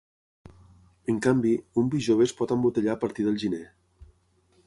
[1.13, 1.51] En canvi,
[1.83, 3.63] un vi jove es pot embotellar a partir del gener.